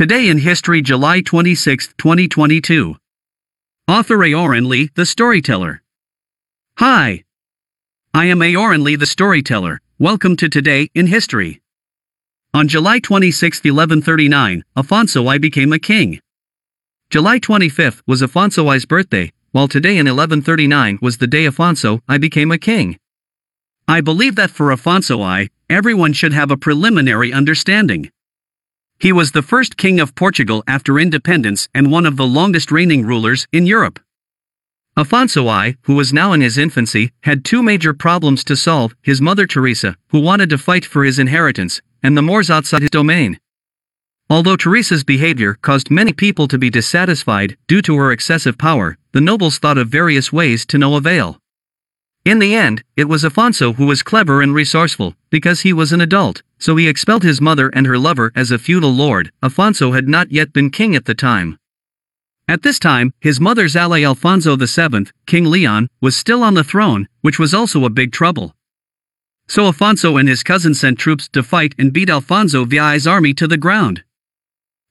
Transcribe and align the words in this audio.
Today 0.00 0.30
in 0.30 0.38
History, 0.38 0.80
July 0.80 1.20
26, 1.20 1.88
2022. 1.98 2.96
Author 3.86 4.16
Aoran 4.16 4.66
Li, 4.66 4.88
the 4.94 5.04
storyteller. 5.04 5.82
Hi. 6.78 7.22
I 8.14 8.24
am 8.24 8.38
Aoran 8.38 8.82
Li, 8.82 8.96
the 8.96 9.04
storyteller. 9.04 9.82
Welcome 9.98 10.36
to 10.36 10.48
Today 10.48 10.88
in 10.94 11.08
History. 11.08 11.60
On 12.54 12.66
July 12.66 12.98
26, 12.98 13.58
1139, 13.58 14.64
Afonso 14.74 15.28
I 15.28 15.36
became 15.36 15.70
a 15.70 15.78
king. 15.78 16.18
July 17.10 17.38
25 17.38 18.02
was 18.06 18.22
Afonso 18.22 18.70
I's 18.70 18.86
birthday, 18.86 19.30
while 19.52 19.68
today 19.68 19.98
in 19.98 20.06
1139 20.06 20.98
was 21.02 21.18
the 21.18 21.26
day 21.26 21.44
Afonso 21.44 22.00
I 22.08 22.16
became 22.16 22.50
a 22.50 22.56
king. 22.56 22.98
I 23.86 24.00
believe 24.00 24.36
that 24.36 24.48
for 24.48 24.68
Afonso 24.68 25.22
I, 25.22 25.50
everyone 25.68 26.14
should 26.14 26.32
have 26.32 26.50
a 26.50 26.56
preliminary 26.56 27.34
understanding. 27.34 28.10
He 29.00 29.12
was 29.12 29.32
the 29.32 29.40
first 29.40 29.78
king 29.78 29.98
of 29.98 30.14
Portugal 30.14 30.62
after 30.68 31.00
independence 31.00 31.70
and 31.74 31.90
one 31.90 32.04
of 32.04 32.18
the 32.18 32.26
longest 32.26 32.70
reigning 32.70 33.06
rulers 33.06 33.48
in 33.50 33.64
Europe. 33.64 33.98
Afonso 34.94 35.48
I, 35.48 35.76
who 35.84 35.94
was 35.94 36.12
now 36.12 36.34
in 36.34 36.42
his 36.42 36.58
infancy, 36.58 37.12
had 37.22 37.42
two 37.42 37.62
major 37.62 37.94
problems 37.94 38.44
to 38.44 38.56
solve 38.56 38.94
his 39.00 39.22
mother 39.22 39.46
Teresa, 39.46 39.96
who 40.10 40.20
wanted 40.20 40.50
to 40.50 40.58
fight 40.58 40.84
for 40.84 41.02
his 41.02 41.18
inheritance, 41.18 41.80
and 42.02 42.14
the 42.14 42.20
Moors 42.20 42.50
outside 42.50 42.82
his 42.82 42.90
domain. 42.90 43.40
Although 44.28 44.56
Teresa's 44.56 45.02
behavior 45.02 45.54
caused 45.62 45.90
many 45.90 46.12
people 46.12 46.46
to 46.48 46.58
be 46.58 46.68
dissatisfied 46.68 47.56
due 47.66 47.80
to 47.80 47.96
her 47.96 48.12
excessive 48.12 48.58
power, 48.58 48.98
the 49.12 49.22
nobles 49.22 49.58
thought 49.58 49.78
of 49.78 49.88
various 49.88 50.30
ways 50.30 50.66
to 50.66 50.76
no 50.76 50.96
avail. 50.96 51.39
In 52.22 52.38
the 52.38 52.54
end, 52.54 52.84
it 52.96 53.08
was 53.08 53.24
Afonso 53.24 53.74
who 53.76 53.86
was 53.86 54.02
clever 54.02 54.42
and 54.42 54.52
resourceful, 54.52 55.16
because 55.30 55.62
he 55.62 55.72
was 55.72 55.90
an 55.90 56.02
adult, 56.02 56.42
so 56.58 56.76
he 56.76 56.86
expelled 56.86 57.22
his 57.22 57.40
mother 57.40 57.70
and 57.70 57.86
her 57.86 57.96
lover 57.96 58.30
as 58.36 58.50
a 58.50 58.58
feudal 58.58 58.92
lord. 58.92 59.32
Afonso 59.42 59.94
had 59.94 60.06
not 60.06 60.30
yet 60.30 60.52
been 60.52 60.70
king 60.70 60.94
at 60.94 61.06
the 61.06 61.14
time. 61.14 61.58
At 62.46 62.62
this 62.62 62.78
time, 62.78 63.14
his 63.20 63.40
mother's 63.40 63.74
ally 63.74 64.02
Alfonso 64.02 64.54
VII, 64.54 65.06
King 65.26 65.46
Leon, 65.46 65.88
was 66.02 66.14
still 66.14 66.42
on 66.42 66.52
the 66.52 66.64
throne, 66.64 67.08
which 67.22 67.38
was 67.38 67.54
also 67.54 67.86
a 67.86 67.90
big 67.90 68.12
trouble. 68.12 68.54
So 69.48 69.72
Afonso 69.72 70.20
and 70.20 70.28
his 70.28 70.42
cousin 70.42 70.74
sent 70.74 70.98
troops 70.98 71.26
to 71.28 71.42
fight 71.42 71.74
and 71.78 71.90
beat 71.90 72.10
Alfonso 72.10 72.66
VI's 72.66 73.06
army 73.06 73.32
to 73.34 73.48
the 73.48 73.56
ground. 73.56 74.04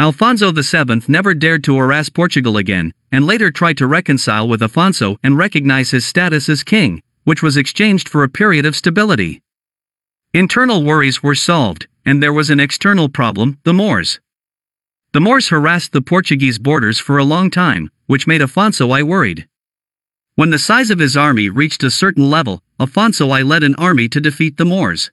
Alfonso 0.00 0.50
VII 0.50 1.02
never 1.06 1.34
dared 1.34 1.62
to 1.64 1.76
harass 1.76 2.08
Portugal 2.08 2.56
again, 2.56 2.92
and 3.12 3.26
later 3.26 3.52
tried 3.52 3.76
to 3.78 3.86
reconcile 3.86 4.48
with 4.48 4.60
Afonso 4.60 5.18
and 5.22 5.38
recognize 5.38 5.92
his 5.92 6.04
status 6.04 6.48
as 6.48 6.64
king, 6.64 7.00
which 7.24 7.42
was 7.42 7.56
exchanged 7.56 8.08
for 8.08 8.22
a 8.22 8.28
period 8.28 8.66
of 8.66 8.76
stability. 8.76 9.42
Internal 10.34 10.82
worries 10.82 11.22
were 11.22 11.34
solved, 11.34 11.86
and 12.04 12.22
there 12.22 12.32
was 12.32 12.50
an 12.50 12.60
external 12.60 13.08
problem 13.08 13.58
the 13.64 13.74
Moors. 13.74 14.20
The 15.12 15.20
Moors 15.20 15.48
harassed 15.48 15.92
the 15.92 16.00
Portuguese 16.00 16.58
borders 16.58 16.98
for 16.98 17.18
a 17.18 17.24
long 17.24 17.50
time, 17.50 17.90
which 18.06 18.26
made 18.26 18.40
Afonso 18.40 18.90
I 18.90 19.02
worried. 19.02 19.46
When 20.34 20.48
the 20.48 20.58
size 20.58 20.90
of 20.90 20.98
his 20.98 21.16
army 21.16 21.50
reached 21.50 21.82
a 21.82 21.90
certain 21.90 22.30
level, 22.30 22.62
Afonso 22.80 23.30
I 23.30 23.42
led 23.42 23.62
an 23.62 23.74
army 23.74 24.08
to 24.08 24.20
defeat 24.20 24.56
the 24.56 24.64
Moors. 24.64 25.10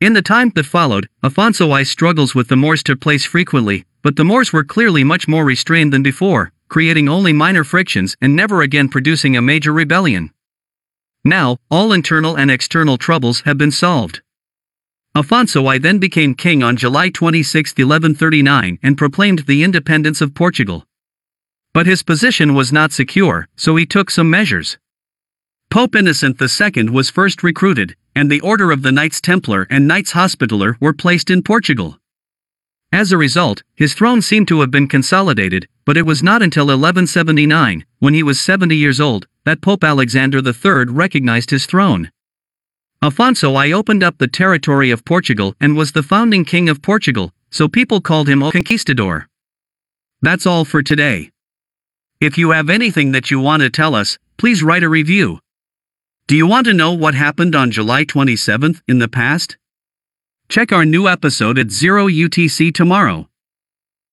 In 0.00 0.12
the 0.12 0.22
time 0.22 0.52
that 0.54 0.66
followed, 0.66 1.08
Afonso 1.24 1.72
I 1.72 1.82
struggles 1.82 2.34
with 2.34 2.48
the 2.48 2.56
Moors 2.56 2.82
took 2.82 3.00
place 3.00 3.24
frequently, 3.24 3.86
but 4.02 4.16
the 4.16 4.24
Moors 4.24 4.52
were 4.52 4.62
clearly 4.62 5.02
much 5.02 5.26
more 5.26 5.44
restrained 5.44 5.92
than 5.92 6.02
before, 6.02 6.52
creating 6.68 7.08
only 7.08 7.32
minor 7.32 7.64
frictions 7.64 8.14
and 8.20 8.36
never 8.36 8.60
again 8.60 8.90
producing 8.90 9.36
a 9.36 9.42
major 9.42 9.72
rebellion. 9.72 10.30
Now, 11.28 11.58
all 11.70 11.92
internal 11.92 12.36
and 12.36 12.50
external 12.50 12.96
troubles 12.96 13.42
have 13.42 13.58
been 13.58 13.70
solved. 13.70 14.22
Afonso 15.14 15.66
I 15.66 15.76
then 15.76 15.98
became 15.98 16.34
king 16.34 16.62
on 16.62 16.78
July 16.78 17.10
26, 17.10 17.72
1139, 17.72 18.78
and 18.82 18.96
proclaimed 18.96 19.40
the 19.40 19.62
independence 19.62 20.22
of 20.22 20.34
Portugal. 20.34 20.86
But 21.74 21.86
his 21.86 22.02
position 22.02 22.54
was 22.54 22.72
not 22.72 22.92
secure, 22.92 23.46
so 23.56 23.76
he 23.76 23.84
took 23.84 24.10
some 24.10 24.30
measures. 24.30 24.78
Pope 25.68 25.94
Innocent 25.94 26.40
II 26.40 26.88
was 26.88 27.10
first 27.10 27.42
recruited, 27.42 27.94
and 28.16 28.30
the 28.30 28.40
Order 28.40 28.72
of 28.72 28.80
the 28.80 28.90
Knights 28.90 29.20
Templar 29.20 29.66
and 29.68 29.86
Knights 29.86 30.12
Hospitaller 30.12 30.78
were 30.80 30.94
placed 30.94 31.28
in 31.28 31.42
Portugal. 31.42 31.98
As 32.92 33.12
a 33.12 33.18
result, 33.18 33.62
his 33.74 33.92
throne 33.92 34.22
seemed 34.22 34.48
to 34.48 34.60
have 34.60 34.70
been 34.70 34.88
consolidated, 34.88 35.68
but 35.84 35.96
it 35.96 36.06
was 36.06 36.22
not 36.22 36.42
until 36.42 36.66
1179, 36.66 37.84
when 37.98 38.14
he 38.14 38.22
was 38.22 38.40
70 38.40 38.74
years 38.74 38.98
old, 38.98 39.26
that 39.44 39.60
Pope 39.60 39.84
Alexander 39.84 40.38
III 40.38 40.86
recognized 40.86 41.50
his 41.50 41.66
throne. 41.66 42.10
Afonso 43.02 43.54
I 43.54 43.72
opened 43.72 44.02
up 44.02 44.18
the 44.18 44.26
territory 44.26 44.90
of 44.90 45.04
Portugal 45.04 45.54
and 45.60 45.76
was 45.76 45.92
the 45.92 46.02
founding 46.02 46.44
king 46.44 46.68
of 46.68 46.82
Portugal, 46.82 47.32
so 47.50 47.68
people 47.68 48.00
called 48.00 48.28
him 48.28 48.42
a 48.42 48.50
conquistador. 48.50 49.28
That's 50.22 50.46
all 50.46 50.64
for 50.64 50.82
today. 50.82 51.30
If 52.20 52.36
you 52.36 52.50
have 52.50 52.70
anything 52.70 53.12
that 53.12 53.30
you 53.30 53.38
want 53.38 53.62
to 53.62 53.70
tell 53.70 53.94
us, 53.94 54.18
please 54.38 54.62
write 54.62 54.82
a 54.82 54.88
review. 54.88 55.38
Do 56.26 56.34
you 56.34 56.46
want 56.46 56.66
to 56.66 56.74
know 56.74 56.92
what 56.92 57.14
happened 57.14 57.54
on 57.54 57.70
July 57.70 58.04
27th 58.04 58.80
in 58.88 58.98
the 58.98 59.08
past? 59.08 59.56
Check 60.48 60.72
our 60.72 60.86
new 60.86 61.08
episode 61.08 61.58
at 61.58 61.70
0 61.70 62.06
UTC 62.08 62.72
tomorrow. 62.72 63.27